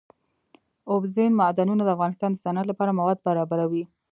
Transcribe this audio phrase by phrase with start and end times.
[0.93, 3.83] اوبزین معدنونه د افغانستان د صنعت لپاره مواد برابروي.